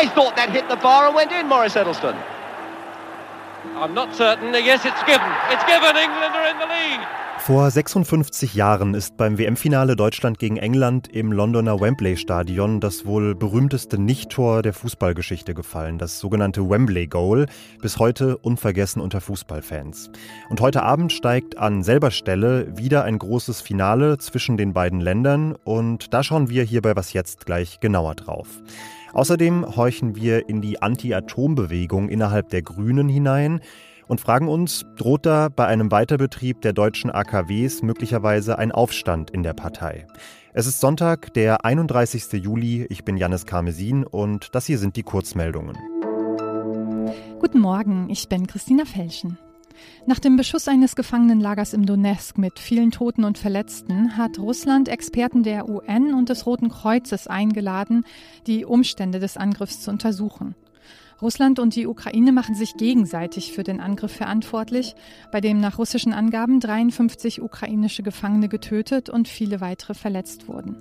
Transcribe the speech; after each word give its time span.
I 0.00 0.06
thought 0.06 0.36
that 0.36 0.50
hit 0.50 0.68
the 0.70 0.76
bar 0.76 1.06
and 1.06 1.16
went 1.16 1.32
in, 1.32 1.48
Morris 1.48 1.74
Edelston. 1.74 2.14
I'm 3.74 3.94
not 3.94 4.14
certain. 4.14 4.54
Yes, 4.54 4.84
it's 4.84 5.02
given. 5.04 5.32
It's 5.50 5.64
given. 5.64 5.96
England 5.96 6.34
are 6.36 6.48
in 6.48 6.58
the 6.58 6.66
lead. 6.66 7.00
Vor 7.40 7.68
56 7.68 8.54
Jahren 8.54 8.94
ist 8.94 9.16
beim 9.16 9.38
WM-Finale 9.38 9.96
Deutschland 9.96 10.38
gegen 10.38 10.56
England 10.56 11.08
im 11.08 11.32
Londoner 11.32 11.80
Wembley-Stadion 11.80 12.78
das 12.78 13.06
wohl 13.06 13.34
berühmteste 13.34 13.98
Nichttor 13.98 14.62
der 14.62 14.72
Fußballgeschichte 14.72 15.54
gefallen, 15.54 15.98
das 15.98 16.20
sogenannte 16.20 16.68
Wembley 16.68 17.06
Goal, 17.06 17.46
bis 17.80 17.98
heute 17.98 18.36
unvergessen 18.38 19.00
unter 19.02 19.20
Fußballfans. 19.20 20.10
Und 20.48 20.60
heute 20.60 20.82
Abend 20.82 21.12
steigt 21.12 21.58
an 21.58 21.82
selber 21.82 22.10
Stelle 22.12 22.76
wieder 22.76 23.04
ein 23.04 23.18
großes 23.18 23.62
Finale 23.62 24.18
zwischen 24.18 24.56
den 24.56 24.74
beiden 24.74 25.00
Ländern 25.00 25.56
und 25.64 26.12
da 26.12 26.22
schauen 26.22 26.50
wir 26.50 26.62
hier 26.62 26.82
bei 26.82 26.94
Was 26.94 27.12
Jetzt 27.14 27.46
gleich 27.46 27.80
genauer 27.80 28.14
drauf. 28.14 28.46
Außerdem 29.12 29.76
horchen 29.76 30.16
wir 30.16 30.48
in 30.48 30.60
die 30.60 30.82
Anti-Atom-Bewegung 30.82 32.08
innerhalb 32.08 32.50
der 32.50 32.62
Grünen 32.62 33.08
hinein 33.08 33.60
und 34.06 34.20
fragen 34.20 34.48
uns, 34.48 34.86
droht 34.96 35.26
da 35.26 35.48
bei 35.48 35.66
einem 35.66 35.90
Weiterbetrieb 35.90 36.62
der 36.62 36.72
deutschen 36.72 37.10
AKWs 37.10 37.82
möglicherweise 37.82 38.58
ein 38.58 38.72
Aufstand 38.72 39.30
in 39.30 39.42
der 39.42 39.54
Partei? 39.54 40.06
Es 40.52 40.66
ist 40.66 40.80
Sonntag, 40.80 41.32
der 41.34 41.64
31. 41.64 42.42
Juli. 42.42 42.86
Ich 42.88 43.04
bin 43.04 43.16
Janis 43.16 43.46
Karmesin 43.46 44.04
und 44.04 44.54
das 44.54 44.66
hier 44.66 44.78
sind 44.78 44.96
die 44.96 45.02
Kurzmeldungen. 45.02 45.76
Guten 47.38 47.60
Morgen, 47.60 48.10
ich 48.10 48.28
bin 48.28 48.46
Christina 48.46 48.84
Felschen. 48.84 49.38
Nach 50.06 50.18
dem 50.18 50.36
Beschuss 50.36 50.68
eines 50.68 50.96
Gefangenenlagers 50.96 51.72
im 51.72 51.86
Donetsk 51.86 52.38
mit 52.38 52.58
vielen 52.58 52.90
Toten 52.90 53.24
und 53.24 53.38
Verletzten 53.38 54.16
hat 54.16 54.38
Russland 54.38 54.88
Experten 54.88 55.42
der 55.42 55.68
UN 55.68 56.14
und 56.14 56.28
des 56.28 56.46
Roten 56.46 56.68
Kreuzes 56.68 57.26
eingeladen, 57.26 58.04
die 58.46 58.64
Umstände 58.64 59.18
des 59.18 59.36
Angriffs 59.36 59.80
zu 59.80 59.90
untersuchen. 59.90 60.54
Russland 61.20 61.58
und 61.58 61.74
die 61.74 61.86
Ukraine 61.86 62.30
machen 62.30 62.54
sich 62.54 62.76
gegenseitig 62.76 63.52
für 63.52 63.64
den 63.64 63.80
Angriff 63.80 64.12
verantwortlich, 64.12 64.94
bei 65.32 65.40
dem 65.40 65.60
nach 65.60 65.78
russischen 65.78 66.12
Angaben 66.12 66.60
53 66.60 67.42
ukrainische 67.42 68.04
Gefangene 68.04 68.48
getötet 68.48 69.10
und 69.10 69.26
viele 69.26 69.60
weitere 69.60 69.94
verletzt 69.94 70.46
wurden. 70.46 70.76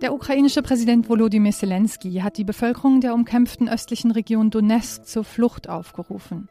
Der 0.00 0.14
ukrainische 0.14 0.62
Präsident 0.62 1.10
Volodymyr 1.10 1.52
Zelensky 1.52 2.20
hat 2.20 2.38
die 2.38 2.44
Bevölkerung 2.44 3.02
der 3.02 3.12
umkämpften 3.12 3.68
östlichen 3.68 4.10
Region 4.10 4.50
Donetsk 4.50 5.04
zur 5.04 5.24
Flucht 5.24 5.68
aufgerufen. 5.68 6.48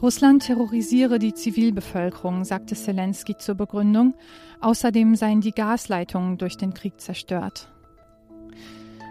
Russland 0.00 0.44
terrorisiere 0.44 1.18
die 1.18 1.34
Zivilbevölkerung, 1.34 2.44
sagte 2.44 2.76
Zelensky 2.76 3.36
zur 3.36 3.56
Begründung. 3.56 4.14
Außerdem 4.60 5.16
seien 5.16 5.40
die 5.40 5.50
Gasleitungen 5.50 6.38
durch 6.38 6.58
den 6.58 6.74
Krieg 6.74 7.00
zerstört. 7.00 7.68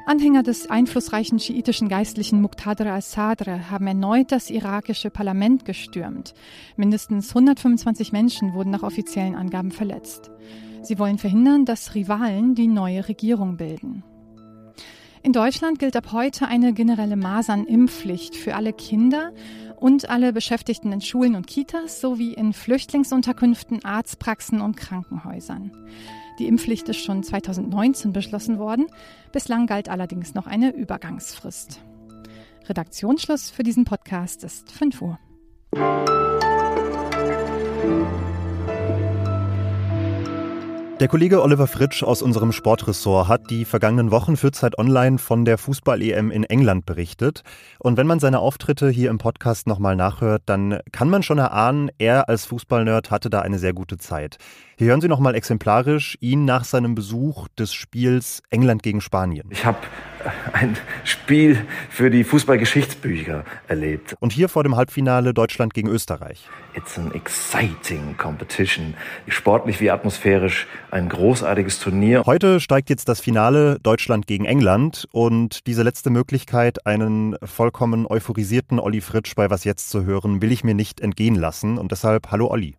Anhänger 0.05 0.43
des 0.43 0.69
einflussreichen 0.69 1.39
schiitischen 1.39 1.89
Geistlichen 1.89 2.39
Muqtada 2.39 2.93
al-Sadr 2.93 3.71
haben 3.71 3.87
erneut 3.87 4.31
das 4.31 4.51
irakische 4.51 5.09
Parlament 5.09 5.65
gestürmt. 5.65 6.35
Mindestens 6.75 7.29
125 7.29 8.11
Menschen 8.11 8.53
wurden 8.53 8.69
nach 8.69 8.83
offiziellen 8.83 9.35
Angaben 9.35 9.71
verletzt. 9.71 10.29
Sie 10.83 10.99
wollen 10.99 11.17
verhindern, 11.17 11.65
dass 11.65 11.95
Rivalen 11.95 12.53
die 12.53 12.67
neue 12.67 13.07
Regierung 13.07 13.57
bilden. 13.57 14.03
In 15.23 15.33
Deutschland 15.33 15.79
gilt 15.79 15.95
ab 15.95 16.11
heute 16.11 16.47
eine 16.47 16.71
generelle 16.71 17.15
Masernimpfpflicht 17.15 18.35
für 18.35 18.53
alle 18.53 18.73
Kinder 18.73 19.33
und 19.79 20.09
alle 20.09 20.33
Beschäftigten 20.33 20.91
in 20.91 21.01
Schulen 21.01 21.35
und 21.35 21.47
Kitas 21.47 22.01
sowie 22.01 22.33
in 22.33 22.53
Flüchtlingsunterkünften, 22.53 23.83
Arztpraxen 23.83 24.61
und 24.61 24.75
Krankenhäusern. 24.77 25.71
Die 26.39 26.47
Impfpflicht 26.47 26.89
ist 26.89 27.03
schon 27.03 27.23
2019 27.23 28.11
beschlossen 28.11 28.59
worden. 28.59 28.87
Bislang 29.31 29.67
galt 29.67 29.89
allerdings 29.89 30.33
noch 30.33 30.47
eine 30.47 30.71
Übergangsfrist. 30.75 31.81
Redaktionsschluss 32.67 33.51
für 33.51 33.63
diesen 33.63 33.85
Podcast 33.85 34.43
ist 34.43 34.71
5 34.71 35.01
Uhr. 35.01 35.19
Der 41.05 41.11
Kollege 41.11 41.43
Oliver 41.43 41.67
Fritsch 41.67 42.01
aus 42.01 42.23
unserem 42.23 42.51
Sportressort 42.51 43.27
hat 43.27 43.51
die 43.51 43.65
vergangenen 43.65 44.09
Wochen 44.09 44.37
für 44.37 44.51
Zeit 44.51 44.79
Online 44.79 45.19
von 45.19 45.45
der 45.45 45.59
Fußball-EM 45.59 46.31
in 46.31 46.43
England 46.43 46.87
berichtet. 46.87 47.43
Und 47.77 47.97
wenn 47.97 48.07
man 48.07 48.19
seine 48.19 48.39
Auftritte 48.39 48.89
hier 48.89 49.11
im 49.11 49.19
Podcast 49.19 49.67
nochmal 49.67 49.95
nachhört, 49.95 50.41
dann 50.47 50.79
kann 50.91 51.11
man 51.11 51.21
schon 51.21 51.37
erahnen, 51.37 51.91
er 51.99 52.27
als 52.27 52.47
Fußballnerd 52.47 53.11
hatte 53.11 53.29
da 53.29 53.41
eine 53.41 53.59
sehr 53.59 53.73
gute 53.73 53.99
Zeit. 53.99 54.39
Hier 54.77 54.87
hören 54.87 54.99
Sie 54.99 55.07
nochmal 55.07 55.35
exemplarisch 55.35 56.17
ihn 56.21 56.43
nach 56.43 56.65
seinem 56.65 56.95
Besuch 56.95 57.47
des 57.49 57.73
Spiels 57.73 58.41
England 58.49 58.83
gegen 58.83 58.99
Spanien. 58.99 59.47
Ich 59.51 59.63
habe 59.63 59.77
ein 60.51 60.75
Spiel 61.05 61.65
für 61.89 62.09
die 62.09 62.25
Fußballgeschichtsbücher 62.25 63.45
erlebt. 63.69 64.15
Und 64.19 64.33
hier 64.33 64.49
vor 64.49 64.63
dem 64.63 64.75
Halbfinale 64.75 65.33
Deutschland 65.33 65.73
gegen 65.73 65.87
Österreich. 65.87 66.49
It's 66.73 66.97
an 66.97 67.13
exciting 67.13 68.17
competition. 68.17 68.95
Sportlich 69.29 69.79
wie 69.79 69.91
atmosphärisch 69.91 70.67
ein 70.95 71.09
großartiges 71.09 71.79
Turnier. 71.79 72.23
Heute 72.25 72.61
steigt 72.61 72.89
jetzt 72.89 73.09
das 73.09 73.19
Finale 73.19 73.79
Deutschland 73.83 74.27
gegen 74.27 74.45
England 74.45 75.05
und 75.11 75.67
diese 75.67 75.83
letzte 75.83 76.09
Möglichkeit, 76.09 76.85
einen 76.85 77.35
vollkommen 77.43 78.07
euphorisierten 78.07 78.79
Olli 78.79 79.01
Fritsch 79.01 79.35
bei 79.35 79.49
Was 79.49 79.65
Jetzt 79.65 79.89
zu 79.89 80.05
hören, 80.05 80.41
will 80.41 80.53
ich 80.53 80.63
mir 80.63 80.73
nicht 80.73 81.01
entgehen 81.01 81.35
lassen 81.35 81.77
und 81.77 81.91
deshalb 81.91 82.31
hallo 82.31 82.47
Olli. 82.47 82.75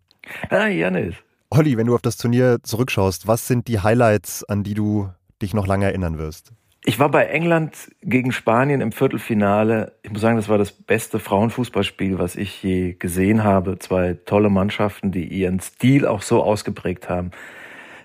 Hi 0.51 0.73
Janis. 0.73 1.15
Olli, 1.51 1.77
wenn 1.77 1.89
du 1.89 1.95
auf 1.95 2.01
das 2.01 2.17
Turnier 2.17 2.57
zurückschaust, 2.63 3.29
was 3.29 3.47
sind 3.47 3.69
die 3.69 3.81
Highlights, 3.81 4.45
an 4.45 4.65
die 4.65 4.73
du 4.73 5.11
dich 5.43 5.53
noch 5.53 5.67
lange 5.67 5.85
erinnern 5.85 6.17
wirst? 6.17 6.53
Ich 6.87 6.99
war 6.99 7.11
bei 7.11 7.27
England 7.27 7.91
gegen 8.01 8.33
Spanien 8.33 8.81
im 8.81 8.93
Viertelfinale. 8.93 9.93
Ich 10.03 10.11
muss 10.11 10.23
sagen, 10.23 10.37
das 10.37 10.49
war 10.49 10.57
das 10.57 10.73
beste 10.73 11.19
Frauenfußballspiel, 11.19 12.19
was 12.19 12.35
ich 12.35 12.63
je 12.63 12.95
gesehen 12.95 13.45
habe. 13.45 13.79
Zwei 13.79 14.15
tolle 14.25 14.49
Mannschaften, 14.49 15.13
die 15.13 15.27
ihren 15.27 15.61
Stil 15.61 16.07
auch 16.07 16.23
so 16.23 16.43
ausgeprägt 16.43 17.11
haben. 17.11 17.33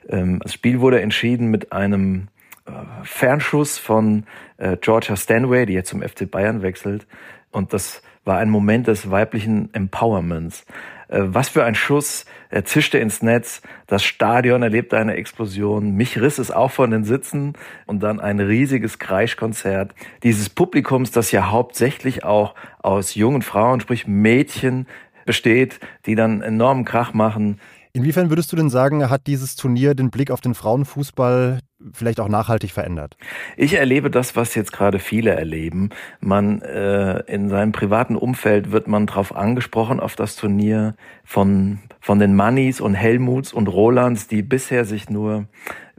Ähm, 0.09 0.39
das 0.39 0.53
Spiel 0.53 0.79
wurde 0.79 1.01
entschieden 1.01 1.47
mit 1.47 1.71
einem 1.71 2.27
äh, 2.65 2.71
Fernschuss 3.03 3.77
von 3.77 4.25
äh, 4.57 4.77
Georgia 4.77 5.15
Stanway, 5.15 5.65
die 5.65 5.73
jetzt 5.73 5.89
zum 5.89 6.01
FC 6.01 6.29
Bayern 6.29 6.61
wechselt. 6.61 7.07
Und 7.51 7.73
das 7.73 8.01
war 8.23 8.37
ein 8.37 8.49
Moment 8.49 8.87
des 8.87 9.09
weiblichen 9.09 9.73
Empowerments. 9.73 10.65
Äh, 11.07 11.21
was 11.23 11.49
für 11.49 11.63
ein 11.63 11.75
Schuss, 11.75 12.25
er 12.49 12.65
zischte 12.65 12.97
ins 12.97 13.21
Netz, 13.21 13.61
das 13.87 14.03
Stadion 14.03 14.63
erlebte 14.63 14.97
eine 14.97 15.15
Explosion, 15.15 15.95
mich 15.95 16.19
riss 16.19 16.37
es 16.37 16.51
auch 16.51 16.71
von 16.71 16.91
den 16.91 17.03
Sitzen 17.03 17.53
und 17.85 18.01
dann 18.01 18.19
ein 18.19 18.39
riesiges 18.39 18.99
Kreischkonzert 18.99 19.93
dieses 20.23 20.49
Publikums, 20.49 21.11
das 21.11 21.31
ja 21.31 21.51
hauptsächlich 21.51 22.23
auch 22.23 22.55
aus 22.81 23.15
jungen 23.15 23.41
Frauen, 23.41 23.81
sprich 23.81 24.07
Mädchen 24.07 24.87
besteht, 25.25 25.79
die 26.05 26.15
dann 26.15 26.41
enormen 26.41 26.85
Krach 26.85 27.13
machen, 27.13 27.59
Inwiefern 27.93 28.29
würdest 28.29 28.51
du 28.51 28.55
denn 28.55 28.69
sagen, 28.69 29.09
hat 29.09 29.27
dieses 29.27 29.55
Turnier 29.55 29.95
den 29.95 30.11
Blick 30.11 30.31
auf 30.31 30.41
den 30.41 30.55
Frauenfußball 30.55 31.59
vielleicht 31.93 32.19
auch 32.19 32.27
nachhaltig 32.27 32.71
verändert? 32.71 33.17
Ich 33.57 33.73
erlebe 33.73 34.09
das, 34.09 34.35
was 34.35 34.55
jetzt 34.55 34.71
gerade 34.71 34.99
viele 34.99 35.31
erleben. 35.31 35.89
Man 36.19 36.61
äh, 36.61 37.19
in 37.21 37.49
seinem 37.49 37.71
privaten 37.71 38.15
Umfeld 38.15 38.71
wird 38.71 38.87
man 38.87 39.07
darauf 39.07 39.35
angesprochen 39.35 39.99
auf 39.99 40.15
das 40.15 40.35
Turnier 40.35 40.95
von 41.23 41.79
von 42.03 42.17
den 42.17 42.35
Mannis 42.35 42.81
und 42.81 42.95
Helmuts 42.95 43.53
und 43.53 43.67
Rolands, 43.67 44.27
die 44.27 44.41
bisher 44.41 44.85
sich 44.85 45.11
nur 45.11 45.45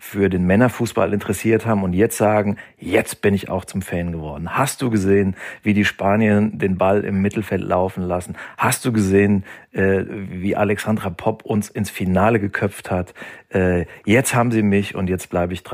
für 0.05 0.29
den 0.29 0.45
Männerfußball 0.47 1.13
interessiert 1.13 1.65
haben 1.65 1.85
und 1.85 1.93
jetzt 1.93 2.17
sagen, 2.17 2.57
jetzt 2.77 3.23
bin 3.23 3.35
ich 3.35 3.49
auch 3.49 3.65
zum 3.65 3.83
Fan 3.83 4.11
geworden. 4.11 4.59
Hast 4.59 4.83
du 4.83 4.91
gesehen, 4.91 5.37
wie 5.63 5.75
die 5.75 5.85
Spanier 5.85 6.41
den 6.53 6.77
Ball 6.77 7.05
im 7.05 7.23
Mittelfeld 7.23 7.63
laufen 7.63 8.03
lassen? 8.03 8.35
Hast 8.57 8.85
du 8.85 8.93
gesehen, 8.93 9.45
äh, 9.71 10.03
wie 10.09 10.57
Alexandra 10.57 11.09
Popp 11.11 11.45
uns 11.45 11.71
ins 11.71 11.89
Finale 11.89 12.41
geköpft 12.41 12.91
hat? 12.91 13.15
Äh, 13.51 13.87
jetzt 14.05 14.35
haben 14.35 14.51
sie 14.51 14.65
mich 14.65 14.97
und 14.97 15.09
jetzt 15.09 15.31
bleibe 15.31 15.53
ich 15.53 15.63
dran. 15.63 15.72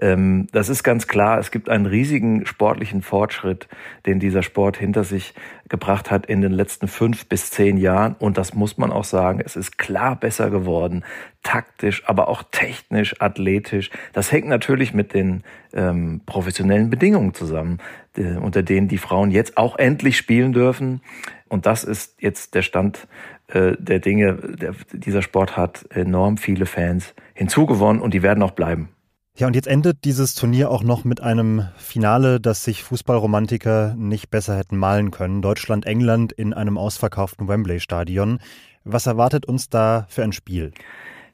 Ähm, 0.00 0.46
das 0.52 0.68
ist 0.68 0.82
ganz 0.82 1.06
klar. 1.06 1.38
Es 1.38 1.50
gibt 1.50 1.68
einen 1.68 1.86
riesigen 1.86 2.46
sportlichen 2.46 3.02
Fortschritt, 3.02 3.68
den 4.06 4.20
dieser 4.20 4.42
Sport 4.42 4.76
hinter 4.76 5.04
sich 5.04 5.34
gebracht 5.68 6.10
hat 6.10 6.26
in 6.26 6.40
den 6.40 6.52
letzten 6.52 6.88
fünf 6.88 7.26
bis 7.26 7.50
zehn 7.50 7.76
Jahren. 7.76 8.14
Und 8.18 8.38
das 8.38 8.54
muss 8.54 8.78
man 8.78 8.92
auch 8.92 9.04
sagen. 9.04 9.40
Es 9.44 9.56
ist 9.56 9.78
klar 9.78 10.16
besser 10.16 10.50
geworden. 10.50 11.04
Taktisch, 11.42 12.02
aber 12.06 12.28
auch 12.28 12.42
technisch, 12.50 13.20
athletisch. 13.20 13.90
Das 14.12 14.32
hängt 14.32 14.48
natürlich 14.48 14.94
mit 14.94 15.14
den 15.14 15.42
ähm, 15.72 16.20
professionellen 16.26 16.90
Bedingungen 16.90 17.34
zusammen, 17.34 17.78
äh, 18.16 18.36
unter 18.36 18.62
denen 18.62 18.88
die 18.88 18.98
Frauen 18.98 19.30
jetzt 19.30 19.56
auch 19.56 19.78
endlich 19.78 20.16
spielen 20.16 20.52
dürfen. 20.52 21.00
Und 21.48 21.66
das 21.66 21.84
ist 21.84 22.20
jetzt 22.20 22.54
der 22.54 22.62
Stand 22.62 23.08
äh, 23.48 23.72
der 23.78 23.98
Dinge. 23.98 24.34
Der, 24.34 24.74
dieser 24.92 25.22
Sport 25.22 25.56
hat 25.56 25.86
enorm 25.90 26.36
viele 26.36 26.66
Fans 26.66 27.14
hinzugewonnen 27.34 28.02
und 28.02 28.14
die 28.14 28.22
werden 28.22 28.42
auch 28.42 28.52
bleiben. 28.52 28.90
Ja, 29.38 29.46
und 29.46 29.54
jetzt 29.54 29.68
endet 29.68 30.04
dieses 30.04 30.34
Turnier 30.34 30.68
auch 30.68 30.82
noch 30.82 31.04
mit 31.04 31.20
einem 31.20 31.68
Finale, 31.76 32.40
das 32.40 32.64
sich 32.64 32.82
Fußballromantiker 32.82 33.94
nicht 33.96 34.30
besser 34.30 34.56
hätten 34.56 34.76
malen 34.76 35.12
können. 35.12 35.42
Deutschland-England 35.42 36.32
in 36.32 36.52
einem 36.52 36.76
ausverkauften 36.76 37.46
Wembley-Stadion. 37.46 38.40
Was 38.82 39.06
erwartet 39.06 39.46
uns 39.46 39.68
da 39.68 40.06
für 40.08 40.24
ein 40.24 40.32
Spiel? 40.32 40.72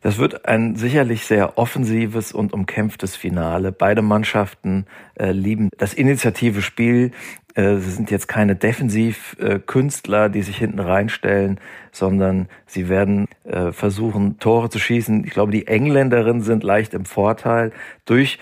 Das 0.02 0.18
wird 0.18 0.44
ein 0.44 0.76
sicherlich 0.76 1.24
sehr 1.24 1.56
offensives 1.56 2.32
und 2.32 2.52
umkämpftes 2.52 3.16
Finale. 3.16 3.72
Beide 3.72 4.02
Mannschaften 4.02 4.84
äh, 5.14 5.32
lieben 5.32 5.70
das 5.78 5.94
initiative 5.94 6.60
Spiel. 6.60 7.12
Äh, 7.54 7.76
sie 7.76 7.90
sind 7.90 8.10
jetzt 8.10 8.28
keine 8.28 8.56
Defensivkünstler, 8.56 10.26
äh, 10.26 10.30
die 10.30 10.42
sich 10.42 10.56
hinten 10.56 10.80
reinstellen, 10.80 11.58
sondern 11.92 12.48
sie 12.66 12.88
werden 12.88 13.28
äh, 13.44 13.72
versuchen, 13.72 14.38
Tore 14.38 14.70
zu 14.70 14.78
schießen. 14.78 15.24
Ich 15.24 15.30
glaube, 15.30 15.52
die 15.52 15.66
Engländerinnen 15.66 16.42
sind 16.42 16.64
leicht 16.64 16.94
im 16.94 17.04
Vorteil 17.04 17.72
durch 18.04 18.38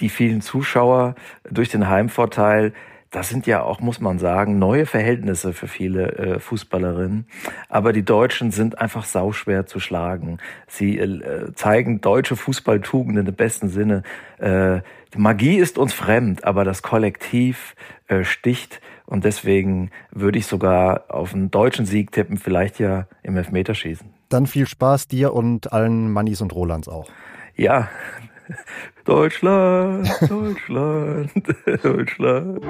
die 0.00 0.08
vielen 0.08 0.40
Zuschauer, 0.40 1.14
durch 1.48 1.68
den 1.68 1.88
Heimvorteil 1.88 2.72
das 3.14 3.28
sind 3.28 3.46
ja 3.46 3.62
auch, 3.62 3.78
muss 3.78 4.00
man 4.00 4.18
sagen, 4.18 4.58
neue 4.58 4.86
Verhältnisse 4.86 5.52
für 5.52 5.68
viele 5.68 6.12
äh, 6.16 6.40
Fußballerinnen. 6.40 7.26
Aber 7.68 7.92
die 7.92 8.04
Deutschen 8.04 8.50
sind 8.50 8.80
einfach 8.80 9.04
sauschwer 9.04 9.66
zu 9.66 9.78
schlagen. 9.78 10.38
Sie 10.66 10.98
äh, 10.98 11.52
zeigen 11.54 12.00
deutsche 12.00 12.34
Fußballtugenden 12.34 13.28
im 13.28 13.34
besten 13.34 13.68
Sinne. 13.68 14.02
Äh, 14.38 14.80
Magie 15.16 15.58
ist 15.58 15.78
uns 15.78 15.92
fremd, 15.92 16.42
aber 16.42 16.64
das 16.64 16.82
Kollektiv 16.82 17.76
äh, 18.08 18.24
sticht. 18.24 18.80
Und 19.06 19.24
deswegen 19.24 19.92
würde 20.10 20.38
ich 20.38 20.46
sogar 20.46 21.04
auf 21.08 21.34
einen 21.34 21.52
deutschen 21.52 21.86
Sieg 21.86 22.10
tippen, 22.10 22.36
vielleicht 22.36 22.80
ja 22.80 23.06
im 23.22 23.36
Elfmeterschießen. 23.36 24.08
Dann 24.28 24.48
viel 24.48 24.66
Spaß 24.66 25.06
dir 25.06 25.34
und 25.34 25.72
allen 25.72 26.10
Mannis 26.10 26.40
und 26.40 26.52
Rolands 26.52 26.88
auch. 26.88 27.08
Ja, 27.54 27.88
Deutschland, 29.04 30.08
Deutschland, 30.28 31.30
Deutschland. 31.82 32.64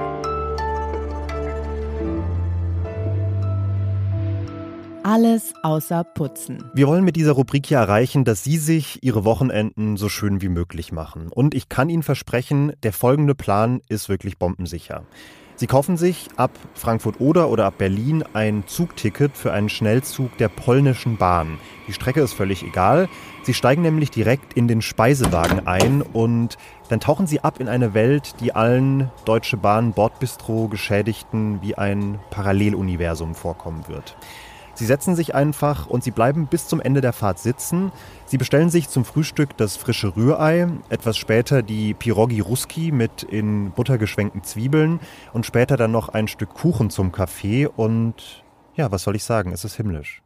Alles 5.07 5.53
außer 5.63 6.03
Putzen. 6.03 6.65
Wir 6.73 6.89
wollen 6.89 7.05
mit 7.05 7.17
dieser 7.17 7.33
Rubrik 7.33 7.67
hier 7.67 7.77
erreichen, 7.77 8.25
dass 8.25 8.43
Sie 8.43 8.57
sich 8.57 9.03
Ihre 9.03 9.25
Wochenenden 9.25 9.99
so 9.99 10.09
schön 10.09 10.41
wie 10.41 10.49
möglich 10.49 10.93
machen. 10.93 11.29
Und 11.31 11.55
ich 11.55 11.69
kann 11.69 11.91
Ihnen 11.91 12.03
versprechen, 12.03 12.73
der 12.83 12.95
folgende 12.95 13.35
Plan 13.35 13.83
ist 13.89 14.09
wirklich 14.09 14.39
bombensicher. 14.39 15.05
Sie 15.57 15.69
kaufen 15.69 15.97
sich 15.97 16.29
ab 16.37 16.51
Frankfurt 16.75 17.21
Oder 17.21 17.49
oder 17.49 17.67
ab 17.67 17.79
Berlin 17.79 18.25
ein 18.33 18.65
Zugticket 18.67 19.37
für 19.37 19.53
einen 19.53 19.69
Schnellzug 19.69 20.37
der 20.39 20.49
polnischen 20.49 21.17
Bahn. 21.17 21.59
Die 21.87 21.93
Strecke 21.93 22.21
ist 22.23 22.33
völlig 22.33 22.65
egal. 22.65 23.09
Sie 23.45 23.55
steigen 23.55 23.83
nämlich 23.83 24.11
direkt 24.11 24.55
in 24.55 24.67
den 24.67 24.83
Speisewagen 24.83 25.67
ein 25.67 26.03
und 26.03 26.59
dann 26.89 26.99
tauchen 26.99 27.29
sie 27.29 27.41
ab 27.41 27.61
in 27.61 27.69
eine 27.69 27.95
Welt, 27.95 28.35
die 28.41 28.53
allen 28.53 29.11
Deutsche 29.27 29.57
Bahn 29.57 29.93
Bordbistro 29.93 30.67
Geschädigten 30.67 31.63
wie 31.63 31.77
ein 31.77 32.19
Paralleluniversum 32.31 33.37
vorkommen 33.37 33.85
wird. 33.87 34.17
Sie 34.75 34.87
setzen 34.87 35.15
sich 35.15 35.35
einfach 35.35 35.87
und 35.87 36.03
sie 36.03 36.11
bleiben 36.11 36.47
bis 36.47 36.67
zum 36.67 36.81
Ende 36.81 37.01
der 37.01 37.13
Fahrt 37.13 37.39
sitzen. 37.39 37.93
Sie 38.27 38.39
bestellen 38.39 38.71
sich 38.71 38.89
zum 38.89 39.05
Frühstück 39.05 39.57
das 39.57 39.77
frische 39.77 40.17
Rührei, 40.17 40.69
etwas 40.89 41.17
später 41.17 41.63
die 41.63 41.95
Pirogi 41.95 42.41
Ruski 42.41 42.91
mit 42.91 43.23
in 43.23 43.71
Butter 43.71 43.99
geschwenkten 43.99 44.43
Zwiebeln 44.43 45.01
und 45.33 45.47
später 45.47 45.77
dann 45.77 45.93
noch 45.93 46.09
ein 46.09 46.27
Stück 46.27 46.55
Kuchen 46.55 46.91
zum 46.91 47.13
Kaffee 47.13 47.67
und 47.67 48.43
ja, 48.75 48.91
was 48.91 49.05
soll 49.05 49.15
ich 49.15 49.25
sagen, 49.25 49.53
es 49.53 49.65
ist 49.65 49.77
himmlisch. 49.77 50.23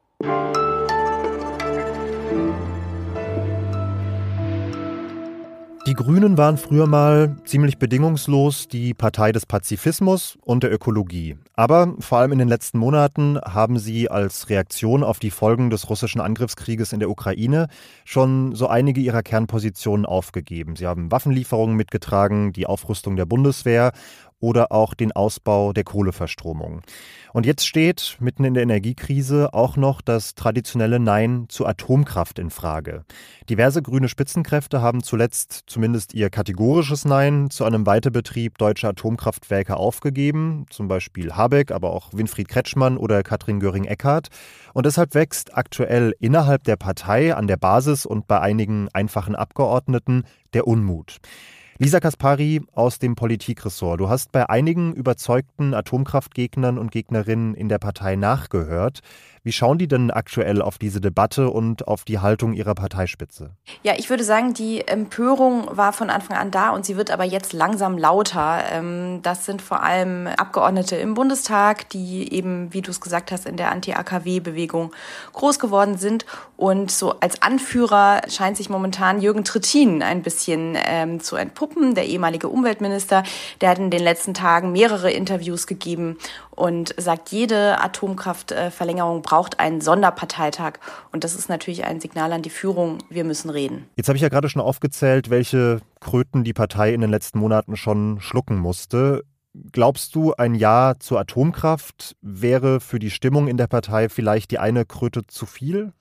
Die 5.88 5.94
Grünen 5.94 6.36
waren 6.36 6.58
früher 6.58 6.86
mal 6.86 7.34
ziemlich 7.46 7.78
bedingungslos 7.78 8.68
die 8.68 8.92
Partei 8.92 9.32
des 9.32 9.46
Pazifismus 9.46 10.36
und 10.44 10.62
der 10.62 10.70
Ökologie. 10.70 11.38
Aber 11.54 11.94
vor 12.00 12.18
allem 12.18 12.32
in 12.32 12.38
den 12.38 12.48
letzten 12.48 12.76
Monaten 12.76 13.38
haben 13.40 13.78
sie 13.78 14.10
als 14.10 14.50
Reaktion 14.50 15.02
auf 15.02 15.18
die 15.18 15.30
Folgen 15.30 15.70
des 15.70 15.88
russischen 15.88 16.20
Angriffskrieges 16.20 16.92
in 16.92 17.00
der 17.00 17.08
Ukraine 17.08 17.68
schon 18.04 18.54
so 18.54 18.66
einige 18.66 19.00
ihrer 19.00 19.22
Kernpositionen 19.22 20.04
aufgegeben. 20.04 20.76
Sie 20.76 20.86
haben 20.86 21.10
Waffenlieferungen 21.10 21.74
mitgetragen, 21.74 22.52
die 22.52 22.66
Aufrüstung 22.66 23.16
der 23.16 23.24
Bundeswehr 23.24 23.92
oder 24.40 24.72
auch 24.72 24.94
den 24.94 25.12
Ausbau 25.12 25.72
der 25.72 25.84
Kohleverstromung. 25.84 26.82
Und 27.32 27.44
jetzt 27.44 27.66
steht 27.66 28.16
mitten 28.20 28.44
in 28.44 28.54
der 28.54 28.62
Energiekrise 28.62 29.52
auch 29.52 29.76
noch 29.76 30.00
das 30.00 30.34
traditionelle 30.34 30.98
Nein 30.98 31.46
zu 31.48 31.66
Atomkraft 31.66 32.38
in 32.38 32.50
Frage. 32.50 33.04
Diverse 33.50 33.82
grüne 33.82 34.08
Spitzenkräfte 34.08 34.80
haben 34.80 35.02
zuletzt 35.02 35.64
zumindest 35.66 36.14
ihr 36.14 36.30
kategorisches 36.30 37.04
Nein 37.04 37.50
zu 37.50 37.64
einem 37.64 37.86
Weiterbetrieb 37.86 38.58
deutscher 38.58 38.88
Atomkraftwerke 38.88 39.76
aufgegeben, 39.76 40.66
zum 40.70 40.88
Beispiel 40.88 41.32
Habeck, 41.32 41.70
aber 41.70 41.92
auch 41.92 42.12
Winfried 42.12 42.48
Kretschmann 42.48 42.96
oder 42.96 43.22
Katrin 43.22 43.60
Göring-Eckardt. 43.60 44.28
Und 44.72 44.86
deshalb 44.86 45.14
wächst 45.14 45.56
aktuell 45.56 46.14
innerhalb 46.20 46.64
der 46.64 46.76
Partei, 46.76 47.34
an 47.34 47.46
der 47.46 47.56
Basis 47.56 48.06
und 48.06 48.26
bei 48.26 48.40
einigen 48.40 48.88
einfachen 48.92 49.34
Abgeordneten 49.34 50.24
der 50.54 50.66
Unmut. 50.66 51.20
Lisa 51.80 52.00
Kaspari 52.00 52.60
aus 52.72 52.98
dem 52.98 53.14
Politikressort. 53.14 54.00
Du 54.00 54.08
hast 54.08 54.32
bei 54.32 54.50
einigen 54.50 54.92
überzeugten 54.94 55.74
Atomkraftgegnern 55.74 56.76
und 56.76 56.90
Gegnerinnen 56.90 57.54
in 57.54 57.68
der 57.68 57.78
Partei 57.78 58.16
nachgehört. 58.16 58.98
Wie 59.48 59.52
schauen 59.52 59.78
die 59.78 59.88
denn 59.88 60.10
aktuell 60.10 60.60
auf 60.60 60.76
diese 60.76 61.00
Debatte 61.00 61.48
und 61.48 61.88
auf 61.88 62.04
die 62.04 62.18
Haltung 62.18 62.52
ihrer 62.52 62.74
Parteispitze? 62.74 63.52
Ja, 63.82 63.94
ich 63.96 64.10
würde 64.10 64.22
sagen, 64.22 64.52
die 64.52 64.86
Empörung 64.86 65.74
war 65.74 65.94
von 65.94 66.10
Anfang 66.10 66.36
an 66.36 66.50
da 66.50 66.68
und 66.68 66.84
sie 66.84 66.98
wird 66.98 67.10
aber 67.10 67.24
jetzt 67.24 67.54
langsam 67.54 67.96
lauter. 67.96 68.62
Ähm, 68.70 69.20
das 69.22 69.46
sind 69.46 69.62
vor 69.62 69.82
allem 69.82 70.26
Abgeordnete 70.26 70.96
im 70.96 71.14
Bundestag, 71.14 71.88
die 71.88 72.30
eben, 72.30 72.74
wie 72.74 72.82
du 72.82 72.90
es 72.90 73.00
gesagt 73.00 73.32
hast, 73.32 73.46
in 73.46 73.56
der 73.56 73.72
Anti-AKW-Bewegung 73.72 74.92
groß 75.32 75.58
geworden 75.58 75.96
sind. 75.96 76.26
Und 76.58 76.90
so 76.90 77.18
als 77.20 77.40
Anführer 77.40 78.20
scheint 78.28 78.58
sich 78.58 78.68
momentan 78.68 79.22
Jürgen 79.22 79.44
Trittin 79.44 80.02
ein 80.02 80.20
bisschen 80.20 80.76
ähm, 80.76 81.20
zu 81.20 81.36
entpuppen, 81.36 81.94
der 81.94 82.04
ehemalige 82.04 82.48
Umweltminister. 82.48 83.22
Der 83.62 83.70
hat 83.70 83.78
in 83.78 83.90
den 83.90 84.02
letzten 84.02 84.34
Tagen 84.34 84.72
mehrere 84.72 85.10
Interviews 85.10 85.66
gegeben 85.66 86.18
und 86.58 86.94
sagt, 86.98 87.30
jede 87.30 87.80
Atomkraftverlängerung 87.80 89.22
braucht 89.22 89.60
einen 89.60 89.80
Sonderparteitag. 89.80 90.74
Und 91.12 91.22
das 91.22 91.34
ist 91.34 91.48
natürlich 91.48 91.84
ein 91.84 92.00
Signal 92.00 92.32
an 92.32 92.42
die 92.42 92.50
Führung, 92.50 92.98
wir 93.08 93.24
müssen 93.24 93.48
reden. 93.48 93.88
Jetzt 93.96 94.08
habe 94.08 94.16
ich 94.16 94.22
ja 94.22 94.28
gerade 94.28 94.48
schon 94.48 94.60
aufgezählt, 94.60 95.30
welche 95.30 95.80
Kröten 96.00 96.42
die 96.42 96.52
Partei 96.52 96.92
in 96.92 97.00
den 97.00 97.10
letzten 97.10 97.38
Monaten 97.38 97.76
schon 97.76 98.20
schlucken 98.20 98.58
musste. 98.58 99.22
Glaubst 99.72 100.14
du, 100.14 100.34
ein 100.34 100.54
Ja 100.54 100.94
zur 100.98 101.20
Atomkraft 101.20 102.16
wäre 102.20 102.80
für 102.80 102.98
die 102.98 103.10
Stimmung 103.10 103.48
in 103.48 103.56
der 103.56 103.66
Partei 103.66 104.08
vielleicht 104.08 104.50
die 104.50 104.58
eine 104.58 104.84
Kröte 104.84 105.26
zu 105.26 105.46
viel? 105.46 105.92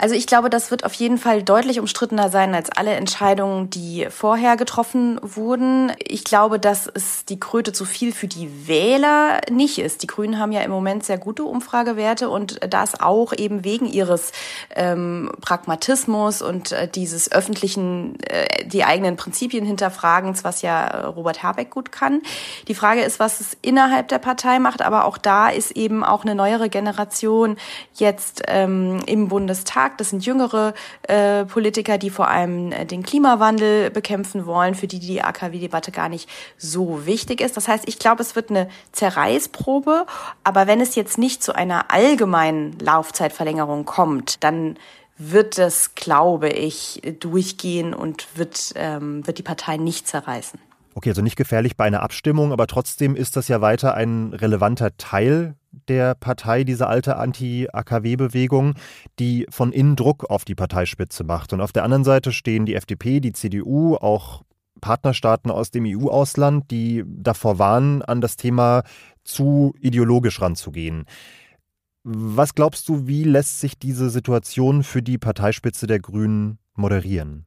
Also 0.00 0.14
ich 0.14 0.28
glaube, 0.28 0.48
das 0.48 0.70
wird 0.70 0.84
auf 0.84 0.94
jeden 0.94 1.18
Fall 1.18 1.42
deutlich 1.42 1.80
umstrittener 1.80 2.28
sein 2.28 2.54
als 2.54 2.70
alle 2.70 2.92
Entscheidungen, 2.92 3.68
die 3.68 4.06
vorher 4.10 4.56
getroffen 4.56 5.18
wurden. 5.22 5.92
Ich 5.98 6.22
glaube, 6.22 6.60
dass 6.60 6.86
es 6.86 7.24
die 7.24 7.40
Kröte 7.40 7.72
zu 7.72 7.84
viel 7.84 8.12
für 8.12 8.28
die 8.28 8.68
Wähler 8.68 9.40
nicht 9.50 9.78
ist. 9.78 10.04
Die 10.04 10.06
Grünen 10.06 10.38
haben 10.38 10.52
ja 10.52 10.60
im 10.60 10.70
Moment 10.70 11.04
sehr 11.04 11.18
gute 11.18 11.42
Umfragewerte 11.42 12.30
und 12.30 12.60
das 12.72 13.00
auch 13.00 13.32
eben 13.36 13.64
wegen 13.64 13.86
ihres 13.86 14.30
ähm, 14.76 15.32
Pragmatismus 15.40 16.42
und 16.42 16.70
äh, 16.70 16.86
dieses 16.86 17.32
öffentlichen, 17.32 18.20
äh, 18.22 18.66
die 18.66 18.84
eigenen 18.84 19.16
Prinzipien 19.16 19.66
hinterfragens, 19.66 20.44
was 20.44 20.62
ja 20.62 21.08
Robert 21.08 21.42
Habeck 21.42 21.70
gut 21.70 21.90
kann. 21.90 22.22
Die 22.68 22.74
Frage 22.76 23.00
ist, 23.00 23.18
was 23.18 23.40
es 23.40 23.56
innerhalb 23.62 24.06
der 24.06 24.18
Partei 24.20 24.60
macht, 24.60 24.80
aber 24.80 25.06
auch 25.06 25.18
da 25.18 25.48
ist 25.48 25.72
eben 25.72 26.04
auch 26.04 26.22
eine 26.22 26.36
neuere 26.36 26.68
Generation 26.68 27.56
jetzt 27.94 28.42
ähm, 28.46 29.00
im 29.06 29.26
Bundestag 29.26 29.87
gesagt, 29.88 30.00
das 30.00 30.10
sind 30.10 30.24
jüngere 30.24 30.74
äh, 31.02 31.44
Politiker, 31.44 31.98
die 31.98 32.10
vor 32.10 32.28
allem 32.28 32.72
äh, 32.72 32.84
den 32.84 33.02
Klimawandel 33.02 33.90
bekämpfen 33.90 34.46
wollen, 34.46 34.74
für 34.74 34.86
die 34.86 34.98
die 34.98 35.22
AKW-Debatte 35.22 35.92
gar 35.92 36.08
nicht 36.08 36.28
so 36.56 37.06
wichtig 37.06 37.40
ist. 37.40 37.56
Das 37.56 37.68
heißt, 37.68 37.88
ich 37.88 37.98
glaube, 37.98 38.22
es 38.22 38.36
wird 38.36 38.50
eine 38.50 38.68
Zerreißprobe, 38.92 40.06
aber 40.44 40.66
wenn 40.66 40.80
es 40.80 40.94
jetzt 40.94 41.18
nicht 41.18 41.42
zu 41.42 41.54
einer 41.54 41.90
allgemeinen 41.90 42.78
Laufzeitverlängerung 42.78 43.84
kommt, 43.84 44.42
dann 44.44 44.76
wird 45.16 45.58
es, 45.58 45.94
glaube 45.94 46.48
ich, 46.50 47.02
durchgehen 47.18 47.92
und 47.92 48.26
wird, 48.36 48.72
ähm, 48.76 49.26
wird 49.26 49.38
die 49.38 49.42
Partei 49.42 49.76
nicht 49.76 50.06
zerreißen. 50.06 50.60
Okay, 50.98 51.10
also 51.10 51.22
nicht 51.22 51.36
gefährlich 51.36 51.76
bei 51.76 51.84
einer 51.84 52.02
Abstimmung, 52.02 52.50
aber 52.50 52.66
trotzdem 52.66 53.14
ist 53.14 53.36
das 53.36 53.46
ja 53.46 53.60
weiter 53.60 53.94
ein 53.94 54.32
relevanter 54.32 54.96
Teil 54.96 55.54
der 55.86 56.16
Partei, 56.16 56.64
diese 56.64 56.88
alte 56.88 57.14
Anti-AKW-Bewegung, 57.18 58.74
die 59.20 59.46
von 59.48 59.70
innen 59.70 59.94
Druck 59.94 60.28
auf 60.28 60.44
die 60.44 60.56
Parteispitze 60.56 61.22
macht. 61.22 61.52
Und 61.52 61.60
auf 61.60 61.70
der 61.70 61.84
anderen 61.84 62.02
Seite 62.02 62.32
stehen 62.32 62.66
die 62.66 62.74
FDP, 62.74 63.20
die 63.20 63.32
CDU, 63.32 63.94
auch 63.94 64.42
Partnerstaaten 64.80 65.52
aus 65.52 65.70
dem 65.70 65.84
EU-Ausland, 65.86 66.68
die 66.72 67.04
davor 67.06 67.60
warnen, 67.60 68.02
an 68.02 68.20
das 68.20 68.36
Thema 68.36 68.82
zu 69.22 69.76
ideologisch 69.78 70.40
ranzugehen. 70.40 71.04
Was 72.02 72.56
glaubst 72.56 72.88
du, 72.88 73.06
wie 73.06 73.22
lässt 73.22 73.60
sich 73.60 73.78
diese 73.78 74.10
Situation 74.10 74.82
für 74.82 75.00
die 75.00 75.18
Parteispitze 75.18 75.86
der 75.86 76.00
Grünen 76.00 76.58
moderieren? 76.74 77.46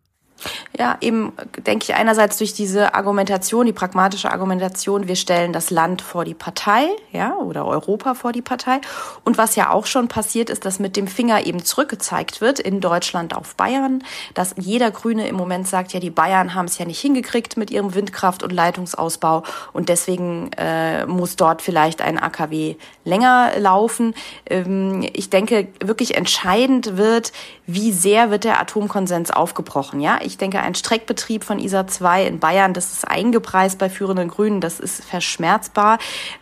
Ja, 0.79 0.97
eben 1.01 1.33
denke 1.65 1.83
ich 1.83 1.95
einerseits 1.95 2.37
durch 2.37 2.53
diese 2.53 2.93
Argumentation, 2.93 3.65
die 3.65 3.73
pragmatische 3.73 4.31
Argumentation, 4.31 5.05
wir 5.09 5.17
stellen 5.17 5.51
das 5.51 5.69
Land 5.69 6.01
vor 6.01 6.23
die 6.23 6.33
Partei, 6.33 6.87
ja, 7.11 7.35
oder 7.35 7.65
Europa 7.65 8.13
vor 8.13 8.31
die 8.31 8.41
Partei. 8.41 8.79
Und 9.25 9.37
was 9.37 9.57
ja 9.57 9.69
auch 9.69 9.85
schon 9.85 10.07
passiert 10.07 10.49
ist, 10.49 10.63
dass 10.63 10.79
mit 10.79 10.95
dem 10.95 11.07
Finger 11.07 11.45
eben 11.45 11.65
zurückgezeigt 11.65 12.39
wird 12.39 12.59
in 12.59 12.79
Deutschland 12.79 13.35
auf 13.35 13.55
Bayern, 13.55 14.01
dass 14.33 14.55
jeder 14.57 14.91
Grüne 14.91 15.27
im 15.27 15.35
Moment 15.35 15.67
sagt, 15.67 15.91
ja, 15.91 15.99
die 15.99 16.09
Bayern 16.09 16.55
haben 16.55 16.67
es 16.67 16.77
ja 16.77 16.85
nicht 16.85 17.01
hingekriegt 17.01 17.57
mit 17.57 17.69
ihrem 17.69 17.93
Windkraft- 17.93 18.41
und 18.41 18.53
Leitungsausbau 18.53 19.43
und 19.73 19.89
deswegen 19.89 20.51
äh, 20.57 21.05
muss 21.05 21.35
dort 21.35 21.61
vielleicht 21.61 22.01
ein 22.01 22.17
AKW 22.17 22.75
länger 23.03 23.51
laufen. 23.57 24.13
Ähm, 24.49 25.05
ich 25.11 25.29
denke, 25.29 25.67
wirklich 25.83 26.15
entscheidend 26.15 26.95
wird, 26.95 27.33
wie 27.67 27.91
sehr 27.91 28.31
wird 28.31 28.45
der 28.45 28.61
Atomkonsens 28.61 29.31
aufgebrochen, 29.31 29.99
ja. 29.99 30.19
Ich 30.23 30.37
denke, 30.37 30.60
ein 30.61 30.75
Streckbetrieb 30.75 31.43
von 31.43 31.59
ISA 31.59 31.87
2 31.87 32.25
in 32.25 32.39
Bayern, 32.39 32.73
das 32.73 32.91
ist 32.91 33.07
eingepreist 33.07 33.77
bei 33.77 33.89
führenden 33.89 34.27
Grünen, 34.29 34.61
das 34.61 34.79
ist 34.79 35.03
verschmerzbar. 35.03 35.99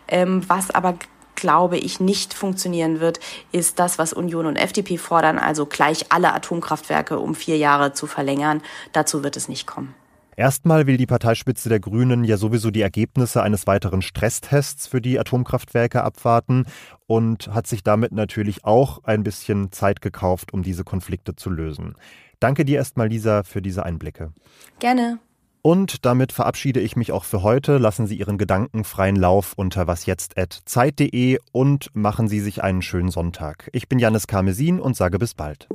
Ähm, 0.08 0.42
was 0.48 0.70
aber 0.70 0.96
glaube 1.34 1.78
ich 1.78 2.00
nicht 2.00 2.34
funktionieren 2.34 3.00
wird, 3.00 3.18
ist 3.50 3.78
das, 3.78 3.98
was 3.98 4.12
Union 4.12 4.46
und 4.46 4.56
FDP 4.56 4.98
fordern, 4.98 5.38
also 5.38 5.66
gleich 5.66 6.06
alle 6.10 6.34
Atomkraftwerke 6.34 7.18
um 7.18 7.34
vier 7.34 7.56
Jahre 7.56 7.92
zu 7.92 8.06
verlängern. 8.06 8.62
Dazu 8.92 9.24
wird 9.24 9.36
es 9.36 9.48
nicht 9.48 9.66
kommen. 9.66 9.94
Erstmal 10.36 10.86
will 10.86 10.96
die 10.96 11.06
Parteispitze 11.06 11.68
der 11.68 11.80
Grünen 11.80 12.24
ja 12.24 12.38
sowieso 12.38 12.70
die 12.70 12.80
Ergebnisse 12.80 13.42
eines 13.42 13.66
weiteren 13.66 14.00
Stresstests 14.00 14.86
für 14.86 15.02
die 15.02 15.18
Atomkraftwerke 15.18 16.02
abwarten 16.02 16.64
und 17.06 17.48
hat 17.48 17.66
sich 17.66 17.82
damit 17.82 18.12
natürlich 18.12 18.64
auch 18.64 19.04
ein 19.04 19.22
bisschen 19.22 19.70
Zeit 19.70 20.00
gekauft, 20.00 20.54
um 20.54 20.62
diese 20.62 20.82
Konflikte 20.82 21.36
zu 21.36 21.50
lösen. 21.50 21.94
Danke 22.40 22.64
dir 22.64 22.78
erstmal, 22.78 23.08
Lisa, 23.08 23.42
für 23.42 23.60
diese 23.60 23.84
Einblicke. 23.84 24.32
Gerne. 24.78 25.18
Und 25.60 26.06
damit 26.06 26.32
verabschiede 26.32 26.80
ich 26.80 26.96
mich 26.96 27.12
auch 27.12 27.24
für 27.24 27.42
heute. 27.42 27.76
Lassen 27.76 28.06
Sie 28.06 28.16
Ihren 28.16 28.38
Gedanken 28.38 28.84
freien 28.84 29.16
Lauf 29.16 29.52
unter 29.56 29.86
wasjetzt.zeit.de 29.86 31.38
und 31.52 31.94
machen 31.94 32.28
Sie 32.28 32.40
sich 32.40 32.62
einen 32.62 32.80
schönen 32.80 33.10
Sonntag. 33.10 33.68
Ich 33.74 33.90
bin 33.90 33.98
Janis 33.98 34.26
Karmesin 34.26 34.80
und 34.80 34.96
sage 34.96 35.18
bis 35.18 35.34
bald. 35.34 35.68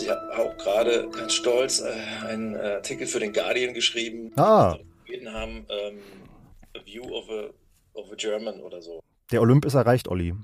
Ich 0.00 0.08
habe 0.08 0.38
auch 0.38 0.56
gerade 0.58 1.08
ganz 1.10 1.32
stolz 1.32 1.80
äh, 1.80 2.26
einen 2.28 2.54
Artikel 2.54 3.08
für 3.08 3.18
den 3.18 3.32
Guardian 3.32 3.74
geschrieben. 3.74 4.30
Ah. 4.36 4.76
Schweden 5.06 5.32
haben 5.32 5.66
ähm, 5.68 5.98
A 6.76 6.86
View 6.86 7.02
of 7.02 7.28
a, 7.28 7.98
of 7.98 8.12
a 8.12 8.14
German 8.14 8.60
oder 8.60 8.80
so. 8.80 9.00
Der 9.32 9.40
Olymp 9.40 9.64
ist 9.64 9.74
erreicht, 9.74 10.06
Olli. 10.06 10.34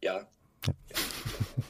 Ja. 0.00 0.14
ja. 0.14 0.70